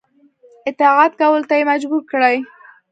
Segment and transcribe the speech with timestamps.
[0.69, 2.37] اطاعت کولو ته یې مجبور کړي.